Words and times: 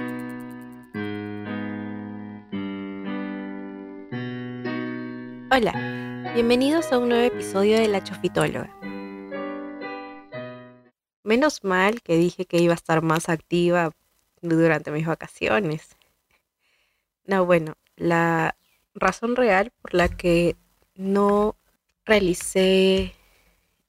bienvenidos 6.35 6.93
a 6.93 6.99
un 6.99 7.09
nuevo 7.09 7.25
episodio 7.25 7.77
de 7.81 7.89
La 7.89 8.05
Chofitóloga. 8.05 8.71
Menos 11.25 11.65
mal 11.65 12.03
que 12.03 12.17
dije 12.17 12.45
que 12.45 12.59
iba 12.59 12.75
a 12.75 12.77
estar 12.77 13.03
más 13.03 13.29
activa 13.29 13.91
durante 14.43 14.93
mis 14.93 15.07
vacaciones. 15.07 15.97
No, 17.25 17.45
bueno, 17.45 17.75
la 17.97 18.55
razón 18.95 19.35
real 19.35 19.73
por 19.83 19.95
la 19.95 20.09
que 20.09 20.55
no 20.95 21.57
realicé 22.05 23.13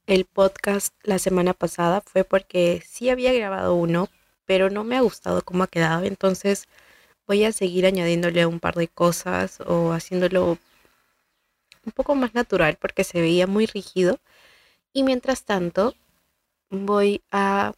el 0.07 0.25
podcast 0.25 0.95
la 1.03 1.19
semana 1.19 1.53
pasada 1.53 2.01
fue 2.01 2.23
porque 2.23 2.81
sí 2.83 3.11
había 3.11 3.33
grabado 3.33 3.75
uno, 3.75 4.09
pero 4.47 4.71
no 4.71 4.83
me 4.83 4.97
ha 4.97 5.01
gustado 5.01 5.43
cómo 5.43 5.63
ha 5.63 5.67
quedado, 5.67 6.05
entonces 6.05 6.67
voy 7.27 7.43
a 7.43 7.51
seguir 7.51 7.85
añadiéndole 7.85 8.47
un 8.47 8.59
par 8.59 8.75
de 8.75 8.87
cosas 8.87 9.59
o 9.67 9.91
haciéndolo 9.91 10.57
un 11.85 11.91
poco 11.93 12.15
más 12.15 12.33
natural 12.33 12.77
porque 12.81 13.03
se 13.03 13.21
veía 13.21 13.45
muy 13.45 13.65
rígido. 13.67 14.19
Y 14.93 15.03
mientras 15.03 15.43
tanto, 15.43 15.93
voy 16.69 17.21
a 17.31 17.73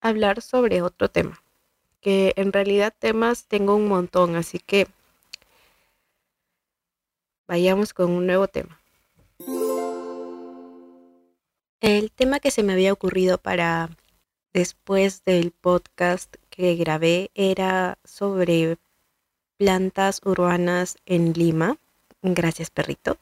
hablar 0.00 0.42
sobre 0.42 0.82
otro 0.82 1.10
tema, 1.10 1.42
que 2.00 2.32
en 2.36 2.52
realidad 2.52 2.94
temas 2.98 3.46
tengo 3.46 3.74
un 3.74 3.88
montón, 3.88 4.36
así 4.36 4.58
que 4.58 4.86
vayamos 7.48 7.92
con 7.94 8.10
un 8.10 8.26
nuevo 8.26 8.48
tema. 8.48 8.78
El 11.80 12.12
tema 12.12 12.40
que 12.40 12.50
se 12.50 12.62
me 12.62 12.74
había 12.74 12.92
ocurrido 12.92 13.38
para 13.38 13.88
después 14.52 15.24
del 15.24 15.52
podcast 15.52 16.36
que 16.50 16.76
grabé 16.76 17.30
era 17.34 17.98
sobre 18.04 18.78
plantas 19.56 20.20
urbanas 20.24 20.96
en 21.06 21.32
Lima 21.32 21.78
Gracias, 22.22 22.70
perrito. 22.70 23.16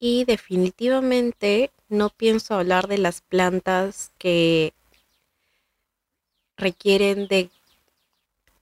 Y 0.00 0.24
definitivamente 0.24 1.70
no 1.88 2.10
pienso 2.10 2.54
hablar 2.54 2.88
de 2.88 2.98
las 2.98 3.20
plantas 3.20 4.10
que 4.18 4.72
requieren 6.56 7.28
de 7.28 7.50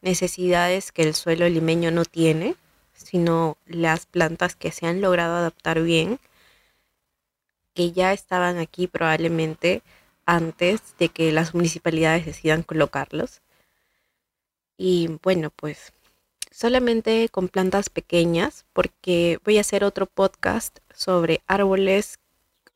necesidades 0.03 0.93
que 0.93 1.03
el 1.03 1.15
suelo 1.15 1.49
limeño 1.49 1.91
no 1.91 2.05
tiene, 2.05 2.55
sino 2.93 3.57
las 3.67 4.07
plantas 4.07 4.57
que 4.57 4.73
se 4.73 4.87
han 4.87 5.01
logrado 5.01 5.37
adaptar 5.37 5.81
bien, 5.83 6.19
que 7.75 7.93
ya 7.93 8.13
estaban 8.13 8.59
aquí 8.59 8.89
probablemente 8.89 9.83
antes 10.27 10.97
de 10.99 11.09
que 11.09 11.33
las 11.33 11.55
municipalidades 11.55 12.27
decidan 12.27 12.63
colocarlos. 12.63 13.43
Y 14.77 15.19
bueno, 15.23 15.51
pues 15.51 15.93
solamente 16.51 17.29
con 17.31 17.49
plantas 17.49 17.91
pequeñas 17.91 18.65
porque 18.73 19.39
voy 19.45 19.59
a 19.59 19.63
hacer 19.63 19.85
otro 19.85 20.07
podcast 20.07 20.79
sobre 20.95 21.43
árboles 21.47 22.19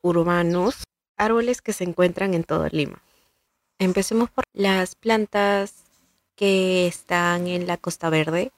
urbanos, 0.03 0.84
árboles 1.16 1.62
que 1.62 1.72
se 1.72 1.84
encuentran 1.84 2.34
en 2.34 2.44
todo 2.44 2.69
Lima. 2.70 3.03
Empecemos 3.78 4.31
por 4.31 4.44
las 4.53 4.94
plantas 4.94 5.84
que 6.34 6.86
están 6.86 7.47
en 7.47 7.66
la 7.66 7.77
Costa 7.77 8.08
Verde. 8.10 8.53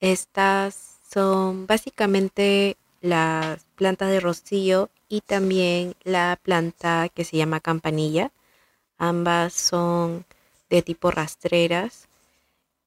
Estas 0.00 0.98
son 1.08 1.66
básicamente 1.66 2.76
las 3.00 3.64
plantas 3.76 4.10
de 4.10 4.20
rocío 4.20 4.90
y 5.08 5.20
también 5.20 5.94
la 6.04 6.38
planta 6.42 7.08
que 7.08 7.24
se 7.24 7.36
llama 7.36 7.60
campanilla. 7.60 8.32
Ambas 8.98 9.52
son 9.54 10.24
de 10.70 10.82
tipo 10.82 11.10
rastreras 11.10 12.08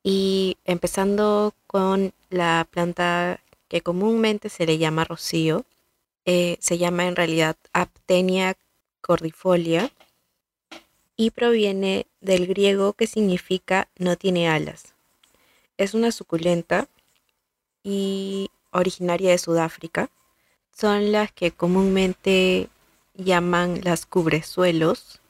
y 0.04 0.58
empezando 0.66 1.54
con 1.68 2.14
la 2.30 2.68
planta 2.70 3.40
que 3.68 3.82
comúnmente 3.82 4.50
se 4.50 4.66
le 4.66 4.78
llama 4.78 5.06
rocío, 5.06 5.66
eh, 6.26 6.58
se 6.60 6.78
llama 6.78 7.08
en 7.08 7.16
realidad 7.16 7.56
Aptenia 7.74 8.56
cordifolia 9.02 9.92
y 11.16 11.32
proviene 11.32 12.08
del 12.22 12.48
griego 12.48 12.94
que 12.94 13.08
significa 13.08 13.88
no 13.98 14.16
tiene 14.16 14.50
alas. 14.50 14.96
Es 15.78 15.94
una 15.94 16.12
suculenta 16.12 16.88
y 17.84 18.50
originaria 18.72 19.32
de 19.32 19.38
Sudáfrica. 19.38 20.10
Son 20.76 21.12
las 21.12 21.32
que 21.32 21.52
comúnmente 21.52 22.70
llaman 23.14 23.82
las 23.84 24.06
cubresuelos 24.06 25.22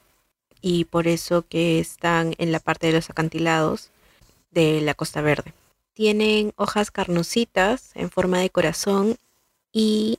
y 0.60 0.84
por 0.84 1.08
eso 1.08 1.44
que 1.48 1.80
están 1.80 2.34
en 2.38 2.52
la 2.52 2.60
parte 2.60 2.88
de 2.88 2.92
los 2.94 3.10
acantilados 3.10 3.90
de 4.50 4.80
la 4.80 4.94
Costa 4.94 5.22
Verde. 5.22 5.54
Tienen 5.94 6.52
hojas 6.56 6.90
carnositas 6.90 7.90
en 7.94 8.10
forma 8.10 8.38
de 8.38 8.50
corazón 8.50 9.16
y 9.72 10.18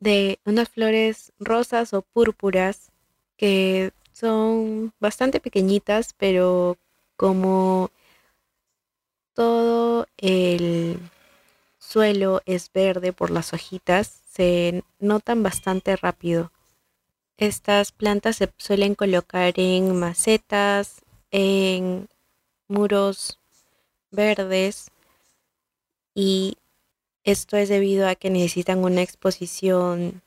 de 0.00 0.38
unas 0.44 0.68
flores 0.68 1.32
rosas 1.38 1.92
o 1.92 2.02
púrpuras 2.02 2.90
que 3.36 3.92
son 4.12 4.92
bastante 5.00 5.40
pequeñitas, 5.40 6.14
pero 6.16 6.76
como 7.16 7.90
todo 9.34 10.06
el 10.16 10.98
suelo 11.88 12.42
es 12.44 12.70
verde 12.72 13.14
por 13.14 13.30
las 13.30 13.54
hojitas, 13.54 14.20
se 14.30 14.84
notan 14.98 15.42
bastante 15.42 15.96
rápido. 15.96 16.52
Estas 17.38 17.92
plantas 17.92 18.36
se 18.36 18.50
suelen 18.58 18.94
colocar 18.94 19.54
en 19.56 19.98
macetas, 19.98 21.00
en 21.30 22.08
muros 22.68 23.38
verdes 24.10 24.90
y 26.14 26.58
esto 27.24 27.56
es 27.56 27.70
debido 27.70 28.06
a 28.06 28.16
que 28.16 28.28
necesitan 28.28 28.84
una 28.84 29.00
exposición 29.00 30.20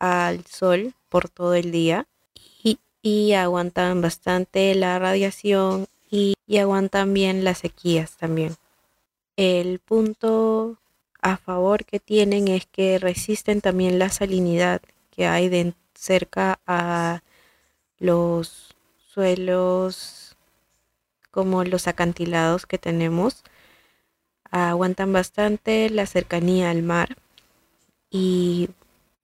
al 0.00 0.44
sol 0.46 0.94
por 1.08 1.28
todo 1.28 1.54
el 1.54 1.70
día 1.70 2.08
y, 3.04 3.32
aguantan 3.34 4.00
bastante 4.00 4.74
la 4.74 4.98
radiación 4.98 5.86
y, 6.10 6.34
y 6.46 6.58
aguantan 6.58 7.12
bien 7.14 7.42
las 7.44 7.58
sequías 7.58 8.16
también. 8.16 8.56
El 9.44 9.80
punto 9.80 10.78
a 11.20 11.36
favor 11.36 11.84
que 11.84 11.98
tienen 11.98 12.46
es 12.46 12.64
que 12.66 13.00
resisten 13.00 13.60
también 13.60 13.98
la 13.98 14.08
salinidad 14.08 14.80
que 15.10 15.26
hay 15.26 15.74
cerca 15.94 16.60
a 16.64 17.22
los 17.98 18.76
suelos 19.04 20.36
como 21.32 21.64
los 21.64 21.88
acantilados 21.88 22.66
que 22.66 22.78
tenemos. 22.78 23.42
Aguantan 24.52 25.12
bastante 25.12 25.90
la 25.90 26.06
cercanía 26.06 26.70
al 26.70 26.84
mar 26.84 27.16
y 28.10 28.68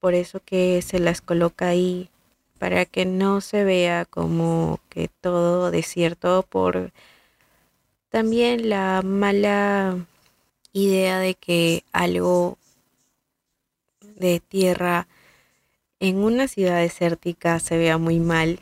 por 0.01 0.15
eso 0.15 0.41
que 0.45 0.83
se 0.83 0.99
las 0.99 1.21
coloca 1.21 1.69
ahí 1.69 2.11
para 2.59 2.87
que 2.87 3.07
no 3.07 3.41
se 3.41 3.63
vea 3.63 4.05
como 4.05 4.81
que 4.89 5.11
todo 5.21 5.71
desierto 5.71 6.43
por 6.43 6.91
también 8.11 8.69
la 8.69 9.03
mala 9.03 10.07
idea 10.73 11.19
de 11.19 11.35
que 11.35 11.85
algo 11.93 12.59
de 14.17 14.41
tierra 14.41 15.07
en 16.01 16.17
una 16.19 16.49
ciudad 16.49 16.81
desértica 16.81 17.59
se 17.61 17.77
vea 17.77 17.99
muy 17.99 18.21
mal 18.21 18.61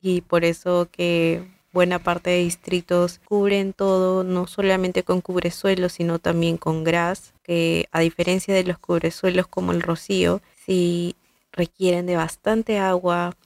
y 0.00 0.20
por 0.22 0.44
eso 0.44 0.88
que 0.90 1.44
buena 1.72 1.98
parte 1.98 2.30
de 2.30 2.38
distritos 2.38 3.20
cubren 3.24 3.72
todo, 3.72 4.24
no 4.24 4.46
solamente 4.46 5.02
con 5.04 5.20
cubresuelos, 5.20 5.92
sino 5.92 6.18
también 6.18 6.56
con 6.58 6.84
gras, 6.84 7.32
que 7.42 7.88
a 7.92 8.00
diferencia 8.00 8.54
de 8.54 8.64
los 8.64 8.78
cubresuelos 8.78 9.46
como 9.46 9.72
el 9.72 9.80
rocío, 9.80 10.42
sí 10.66 11.16
requieren 11.52 12.06
de 12.06 12.16
bastante 12.16 12.78
agua 12.78 13.36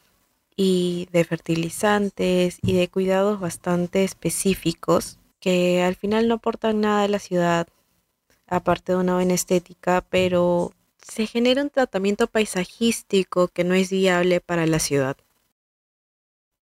y 0.57 1.09
de 1.13 1.25
fertilizantes 1.25 2.59
y 2.63 2.73
de 2.73 2.89
cuidados 2.89 3.39
bastante 3.41 4.05
específicos 4.05 5.19
que 5.39 5.83
al 5.83 5.95
final 5.95 6.29
no 6.29 6.35
aportan 6.35 6.81
nada 6.81 7.05
a 7.05 7.09
la 7.09 7.19
ciudad, 7.19 7.69
aparte 8.47 8.93
de 8.93 8.99
una 8.99 9.15
buena 9.15 9.35
estética, 9.35 10.05
pero 10.09 10.73
se 11.01 11.27
genera 11.27 11.63
un 11.63 11.71
tratamiento 11.71 12.27
paisajístico 12.27 13.49
que 13.49 13.65
no 13.65 13.75
es 13.75 13.91
viable 13.91 14.41
para 14.41 14.67
la 14.67 14.79
ciudad. 14.79 15.17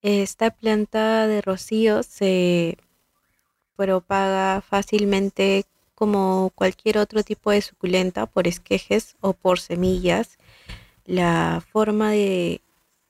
Esta 0.03 0.51
planta 0.51 1.27
de 1.27 1.41
rocío 1.41 2.03
se 2.03 2.77
propaga 3.77 4.61
fácilmente 4.61 5.65
como 5.95 6.51
cualquier 6.55 6.99
otro 6.99 7.23
tipo 7.23 7.51
de 7.51 7.63
suculenta 7.63 8.27
por 8.27 8.47
esquejes 8.47 9.17
o 9.21 9.33
por 9.33 9.61
semillas. 9.61 10.39
La 11.07 11.65
forma 11.73 12.11
de 12.11 12.61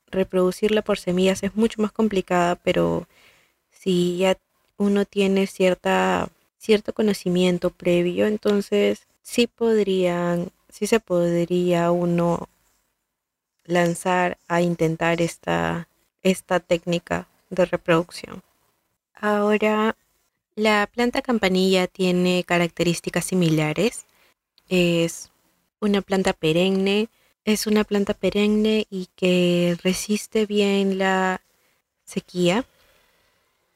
reproducirla 0.07 0.81
por 0.81 0.97
semillas 0.99 1.43
es 1.43 1.55
mucho 1.55 1.81
más 1.81 1.91
complicada, 1.91 2.55
pero 2.55 3.07
si 3.71 4.17
ya 4.17 4.37
uno 4.77 5.05
tiene 5.05 5.47
cierta, 5.47 6.29
cierto 6.57 6.93
conocimiento 6.93 7.69
previo, 7.69 8.27
entonces 8.27 9.07
sí 9.21 9.47
podrían, 9.47 10.49
sí 10.69 10.87
se 10.87 10.99
podría 10.99 11.91
uno 11.91 12.49
lanzar 13.65 14.37
a 14.47 14.61
intentar 14.61 15.21
esta 15.21 15.87
esta 16.25 16.59
técnica 16.59 17.27
de 17.51 17.65
reproducción. 17.65 18.41
Ahora, 19.13 19.95
la 20.55 20.89
planta 20.91 21.21
campanilla 21.21 21.85
tiene 21.87 22.43
características 22.43 23.25
similares. 23.25 24.05
Es 24.67 25.31
una 25.79 26.01
planta 26.01 26.33
perenne, 26.33 27.09
es 27.45 27.67
una 27.67 27.83
planta 27.83 28.15
perenne 28.15 28.87
y 28.89 29.07
que 29.15 29.77
resiste 29.83 30.47
bien 30.47 30.97
la 30.97 31.41
sequía. 32.03 32.65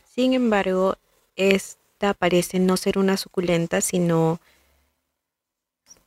Sin 0.03 0.33
embargo, 0.33 0.97
esta 1.35 2.15
parece 2.15 2.59
no 2.59 2.77
ser 2.77 2.97
una 2.97 3.15
suculenta, 3.15 3.79
sino 3.81 4.41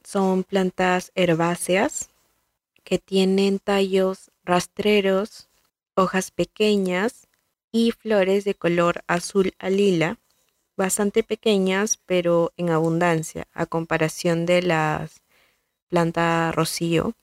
son 0.02 0.42
plantas 0.42 1.12
herbáceas 1.14 2.10
que 2.82 2.98
tienen 2.98 3.60
tallos 3.60 4.32
rastreros, 4.44 5.48
hojas 5.94 6.32
pequeñas 6.32 7.28
y 7.70 7.92
flores 7.92 8.44
de 8.44 8.56
color 8.56 9.04
azul 9.06 9.54
a 9.58 9.70
lila, 9.70 10.18
bastante 10.76 11.22
pequeñas 11.22 12.00
pero 12.06 12.52
en 12.56 12.70
abundancia 12.70 13.46
a 13.52 13.66
comparación 13.66 14.46
de 14.46 14.62
las 14.62 15.22
planta 15.88 16.50
rocío 16.50 17.14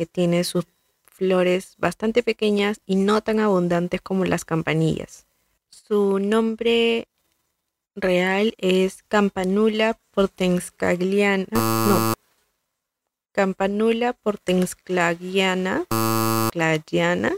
que 0.00 0.06
tiene 0.06 0.44
sus 0.44 0.64
flores 1.04 1.74
bastante 1.76 2.22
pequeñas 2.22 2.80
y 2.86 2.96
no 2.96 3.20
tan 3.20 3.38
abundantes 3.38 4.00
como 4.00 4.24
las 4.24 4.46
campanillas. 4.46 5.26
Su 5.68 6.18
nombre 6.18 7.06
real 7.94 8.54
es 8.56 9.02
Campanula 9.02 10.00
portenscagliana, 10.12 11.44
no, 11.52 12.14
Campanula 13.32 14.14
portensclagiana, 14.14 15.84
clagiana, 16.50 17.34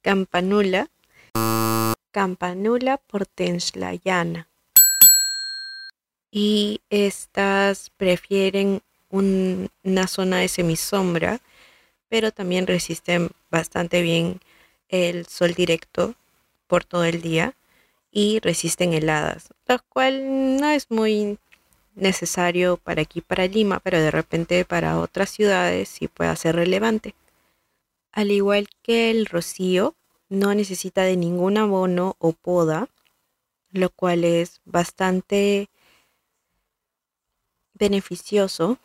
Campanula, 0.00 0.88
Campanula 2.10 2.96
portenslayana. 3.06 4.48
Y 6.30 6.80
estas 6.88 7.90
prefieren 7.98 8.80
una 9.14 10.06
zona 10.08 10.38
de 10.38 10.48
semisombra, 10.48 11.40
pero 12.08 12.32
también 12.32 12.66
resisten 12.66 13.30
bastante 13.50 14.02
bien 14.02 14.40
el 14.88 15.26
sol 15.26 15.54
directo 15.54 16.14
por 16.66 16.84
todo 16.84 17.04
el 17.04 17.22
día 17.22 17.54
y 18.10 18.40
resisten 18.40 18.92
heladas, 18.92 19.48
lo 19.66 19.78
cual 19.88 20.56
no 20.56 20.68
es 20.68 20.90
muy 20.90 21.38
necesario 21.94 22.76
para 22.76 23.02
aquí, 23.02 23.20
para 23.20 23.46
Lima, 23.46 23.80
pero 23.80 24.00
de 24.00 24.10
repente 24.10 24.64
para 24.64 24.98
otras 24.98 25.30
ciudades 25.30 25.88
sí 25.88 26.08
puede 26.08 26.34
ser 26.36 26.56
relevante. 26.56 27.14
Al 28.12 28.30
igual 28.30 28.68
que 28.82 29.10
el 29.10 29.26
rocío, 29.26 29.94
no 30.28 30.54
necesita 30.54 31.02
de 31.02 31.16
ningún 31.16 31.58
abono 31.58 32.16
o 32.18 32.32
poda, 32.32 32.88
lo 33.70 33.90
cual 33.90 34.24
es 34.24 34.60
bastante 34.64 35.68
beneficioso 37.74 38.78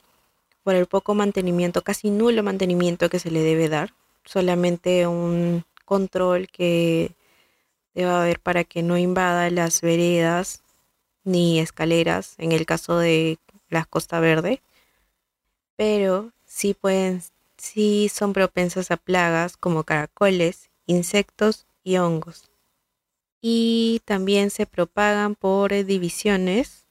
por 0.70 0.76
el 0.76 0.86
poco 0.86 1.16
mantenimiento, 1.16 1.82
casi 1.82 2.12
nulo 2.12 2.44
mantenimiento 2.44 3.10
que 3.10 3.18
se 3.18 3.32
le 3.32 3.40
debe 3.40 3.70
dar, 3.70 3.96
solamente 4.24 5.08
un 5.08 5.66
control 5.84 6.48
que 6.48 7.16
debe 7.96 8.12
haber 8.12 8.40
para 8.40 8.64
que 8.66 8.84
no 8.84 8.96
invada 8.96 9.50
las 9.50 9.82
veredas 9.82 10.62
ni 11.24 11.60
escaleras 11.60 12.36
en 12.38 12.52
el 12.52 12.68
caso 12.68 13.00
de 13.00 13.40
la 13.70 13.84
Costa 13.84 14.20
Verde, 14.20 14.62
pero 15.76 16.34
sí 16.46 16.76
pueden, 16.76 17.24
sí 17.58 18.08
son 18.08 18.34
propensas 18.34 18.92
a 18.92 18.98
plagas 18.98 19.58
como 19.58 19.86
caracoles, 19.86 20.70
insectos 20.86 21.66
y 21.84 21.98
hongos. 21.98 22.52
Y 23.42 24.04
también 24.06 24.52
se 24.52 24.68
propagan 24.68 25.34
por 25.34 25.72
divisiones 25.84 26.86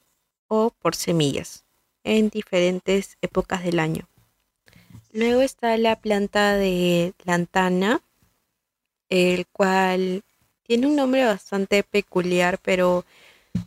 o 0.49 0.71
por 0.81 0.95
semillas 0.95 1.63
en 2.09 2.29
diferentes 2.29 3.17
épocas 3.21 3.63
del 3.63 3.79
año. 3.79 4.07
Luego 5.11 5.41
está 5.41 5.77
la 5.77 5.95
planta 5.95 6.55
de 6.55 7.13
lantana, 7.23 8.01
el 9.09 9.45
cual 9.47 10.23
tiene 10.63 10.87
un 10.87 10.95
nombre 10.95 11.23
bastante 11.25 11.83
peculiar, 11.83 12.59
pero 12.63 13.05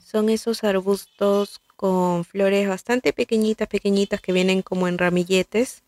son 0.04 0.28
esos 0.28 0.64
arbustos 0.64 1.60
con 1.76 2.24
flores 2.24 2.68
bastante 2.68 3.12
pequeñitas, 3.12 3.68
pequeñitas 3.68 4.20
que 4.20 4.32
vienen 4.32 4.62
como 4.62 4.88
en 4.88 4.98
ramilletes 4.98 5.84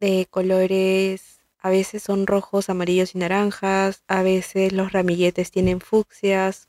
de 0.00 0.26
colores, 0.30 1.40
a 1.58 1.68
veces 1.68 2.02
son 2.02 2.26
rojos, 2.26 2.70
amarillos 2.70 3.14
y 3.14 3.18
naranjas, 3.18 4.04
a 4.06 4.22
veces 4.22 4.72
los 4.72 4.92
ramilletes 4.92 5.50
tienen 5.50 5.80
fucsias, 5.80 6.68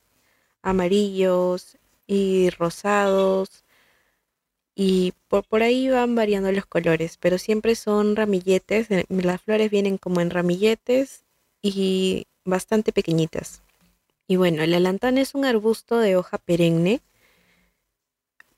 amarillos 0.62 1.78
y 2.07 2.50
rosados 2.50 3.63
y 4.81 5.12
por, 5.28 5.44
por 5.44 5.62
ahí 5.62 5.90
van 5.90 6.16
variando 6.16 6.54
los 6.54 6.66
colores, 6.66 7.18
pero 7.20 7.38
siempre 7.38 7.76
son 7.76 8.16
ramilletes, 8.16 8.90
eh, 8.92 9.06
las 9.10 9.42
flores 9.42 9.70
vienen 9.70 9.98
como 9.98 10.22
en 10.22 10.30
ramilletes 10.30 11.26
y 11.62 12.28
bastante 12.46 12.94
pequeñitas. 12.94 13.62
Y 14.26 14.38
bueno, 14.38 14.66
la 14.66 14.80
lantana 14.80 15.20
es 15.20 15.36
un 15.36 15.44
arbusto 15.44 16.00
de 16.00 16.16
hoja 16.16 16.38
perenne 16.38 17.02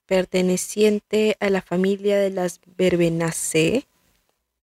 perteneciente 0.06 1.38
a 1.40 1.50
la 1.50 1.64
familia 1.64 2.20
de 2.20 2.30
las 2.30 2.60
Verbenaceae 2.78 3.88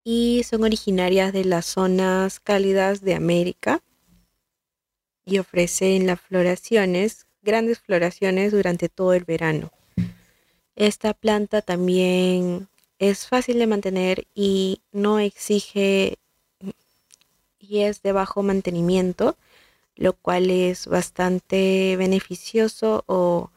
y 0.04 0.44
son 0.44 0.62
originarias 0.62 1.32
de 1.32 1.44
las 1.44 1.66
zonas 1.66 2.38
cálidas 2.38 3.00
de 3.00 3.14
América 3.16 3.82
y 5.24 5.40
ofrecen 5.40 6.06
las 6.06 6.20
floraciones, 6.20 7.26
grandes 7.42 7.80
floraciones 7.80 8.52
durante 8.52 8.88
todo 8.88 9.12
el 9.12 9.24
verano. 9.24 9.72
Esta 10.78 11.12
planta 11.12 11.60
también 11.60 12.68
es 12.98 13.26
fácil 13.26 13.58
de 13.58 13.66
mantener 13.66 14.26
y 14.34 14.80
no 14.92 15.18
exige 15.18 16.16
y 17.58 17.80
es 17.80 18.02
de 18.02 18.12
bajo 18.12 18.42
mantenimiento 18.42 19.36
lo 19.98 20.12
cual 20.12 20.50
es 20.50 20.86
bastante 20.86 21.96
beneficioso 21.96 23.02
o 23.06 23.50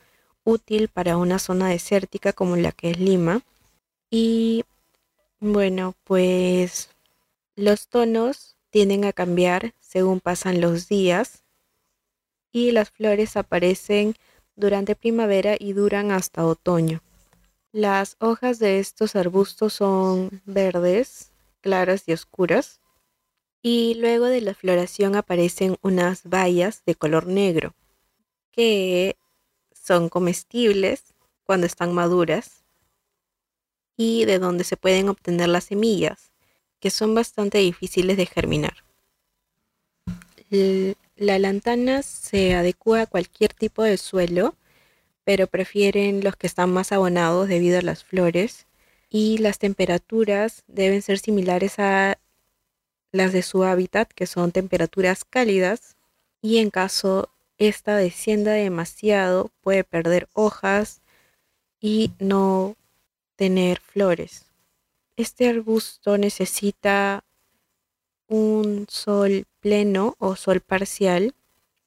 útil 0.43 0.87
para 0.87 1.17
una 1.17 1.37
zona 1.37 1.69
desértica 1.69 2.33
como 2.33 2.55
la 2.57 2.71
que 2.71 2.89
es 2.89 2.99
Lima. 2.99 3.41
Y 4.09 4.65
bueno, 5.39 5.93
pues 6.03 6.89
los 7.55 7.87
tonos 7.87 8.57
tienden 8.71 9.05
a 9.05 9.13
cambiar 9.13 9.75
según 9.79 10.19
pasan 10.19 10.61
los 10.61 10.87
días 10.87 11.43
y 12.51 12.71
las 12.71 12.89
flores 12.89 13.37
aparecen 13.37 14.15
durante 14.55 14.95
primavera 14.95 15.55
y 15.59 15.73
duran 15.73 16.11
hasta 16.11 16.45
otoño. 16.45 17.01
Las 17.73 18.17
hojas 18.19 18.59
de 18.59 18.79
estos 18.79 19.15
arbustos 19.15 19.73
son 19.73 20.41
verdes, 20.45 21.31
claras 21.61 22.03
y 22.07 22.11
oscuras 22.11 22.81
y 23.61 23.95
luego 23.95 24.25
de 24.25 24.41
la 24.41 24.53
floración 24.53 25.15
aparecen 25.15 25.77
unas 25.81 26.23
bayas 26.23 26.83
de 26.85 26.95
color 26.95 27.27
negro 27.27 27.73
que 28.51 29.15
son 29.71 30.09
comestibles 30.09 31.13
cuando 31.43 31.65
están 31.65 31.93
maduras 31.93 32.65
y 33.95 34.25
de 34.25 34.39
donde 34.39 34.63
se 34.63 34.77
pueden 34.77 35.07
obtener 35.09 35.47
las 35.47 35.65
semillas 35.65 36.31
que 36.81 36.89
son 36.89 37.15
bastante 37.15 37.59
difíciles 37.59 38.17
de 38.17 38.25
germinar. 38.25 38.83
La 41.15 41.39
lantana 41.39 42.01
se 42.01 42.55
adecua 42.55 43.01
a 43.01 43.05
cualquier 43.05 43.53
tipo 43.53 43.83
de 43.83 43.97
suelo, 43.97 44.55
pero 45.23 45.47
prefieren 45.47 46.23
los 46.23 46.35
que 46.35 46.47
están 46.47 46.71
más 46.71 46.91
abonados 46.91 47.47
debido 47.47 47.79
a 47.79 47.83
las 47.83 48.03
flores 48.03 48.65
y 49.09 49.37
las 49.39 49.59
temperaturas 49.59 50.63
deben 50.67 51.01
ser 51.01 51.19
similares 51.19 51.79
a 51.79 52.17
las 53.11 53.33
de 53.33 53.41
su 53.41 53.63
hábitat, 53.63 54.09
que 54.13 54.25
son 54.25 54.51
temperaturas 54.51 55.25
cálidas, 55.25 55.97
y 56.41 56.59
en 56.59 56.69
caso 56.69 57.29
esta 57.57 57.97
descienda 57.97 58.53
demasiado, 58.53 59.51
puede 59.61 59.83
perder 59.83 60.29
hojas 60.33 61.01
y 61.79 62.11
no 62.19 62.75
tener 63.35 63.79
flores. 63.79 64.45
Este 65.17 65.49
arbusto 65.49 66.17
necesita 66.17 67.23
un 68.27 68.87
sol 68.89 69.45
pleno 69.59 70.15
o 70.19 70.35
sol 70.35 70.61
parcial, 70.61 71.35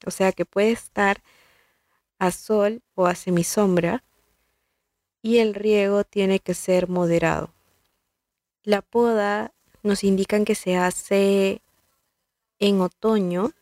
o 0.06 0.10
sea 0.10 0.32
que 0.32 0.44
puede 0.44 0.72
estar 0.72 1.22
a 2.18 2.30
sol 2.30 2.82
o 2.94 3.06
a 3.06 3.14
semisombra, 3.14 4.04
y 5.22 5.38
el 5.38 5.54
riego 5.54 6.04
tiene 6.04 6.38
que 6.40 6.54
ser 6.54 6.88
moderado. 6.88 7.54
La 8.62 8.82
poda 8.82 9.52
nos 9.82 10.04
indican 10.04 10.44
que 10.44 10.54
se 10.54 10.76
hace 10.76 11.62
en 12.58 12.80
otoño 12.80 13.52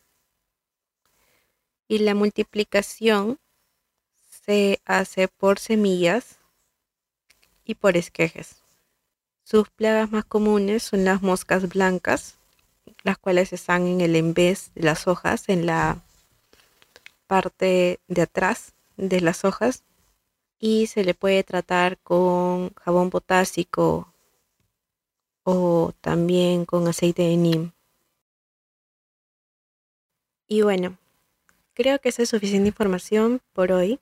y 1.88 1.98
la 1.98 2.14
multiplicación 2.14 3.38
se 4.44 4.80
hace 4.84 5.28
por 5.28 5.58
semillas 5.58 6.38
y 7.64 7.74
por 7.74 7.96
esquejes. 7.96 8.62
Sus 9.44 9.68
plagas 9.70 10.10
más 10.10 10.24
comunes 10.24 10.82
son 10.82 11.04
las 11.04 11.22
moscas 11.22 11.68
blancas, 11.68 12.38
las 13.02 13.18
cuales 13.18 13.52
están 13.52 13.86
en 13.86 14.00
el 14.00 14.16
envés 14.16 14.70
de 14.74 14.82
las 14.82 15.06
hojas, 15.06 15.48
en 15.48 15.66
la 15.66 16.02
parte 17.26 18.00
de 18.08 18.22
atrás 18.22 18.74
de 18.96 19.20
las 19.20 19.44
hojas 19.44 19.84
y 20.58 20.86
se 20.86 21.04
le 21.04 21.14
puede 21.14 21.42
tratar 21.42 21.98
con 21.98 22.72
jabón 22.74 23.10
potásico 23.10 24.12
o 25.44 25.92
también 26.00 26.64
con 26.64 26.86
aceite 26.86 27.22
de 27.22 27.36
neem. 27.36 27.72
Y 30.46 30.62
bueno, 30.62 30.98
creo 31.74 31.98
que 31.98 32.10
esa 32.10 32.22
es 32.22 32.28
suficiente 32.28 32.68
información 32.68 33.40
por 33.52 33.72
hoy. 33.72 33.98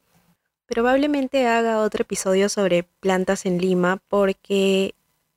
Probablemente 0.67 1.47
haga 1.47 1.81
otro 1.81 2.03
episodio 2.03 2.49
sobre 2.49 2.83
plantas 2.83 3.47
en 3.47 3.59
Lima 3.59 4.03
porque 4.09 4.95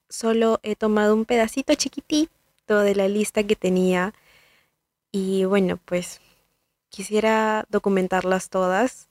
solo 0.10 0.60
he 0.64 0.76
tomado 0.76 1.16
un 1.16 1.26
pedacito 1.26 1.74
chiquitito 1.76 2.80
de 2.80 2.96
la 2.96 3.08
lista 3.08 3.44
que 3.44 3.56
tenía 3.56 4.14
y 5.12 5.46
bueno, 5.46 5.80
pues 5.86 6.20
quisiera 6.94 7.66
documentarlas 7.70 8.50
todas. 8.50 9.10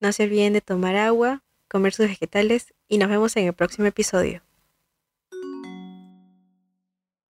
No 0.00 0.12
se 0.12 0.24
olviden 0.24 0.52
de 0.52 0.60
tomar 0.60 0.96
agua, 0.96 1.42
comer 1.68 1.92
sus 1.92 2.08
vegetales 2.08 2.74
y 2.88 2.98
nos 2.98 3.08
vemos 3.08 3.36
en 3.36 3.46
el 3.46 3.52
próximo 3.52 3.86
episodio. 3.86 4.42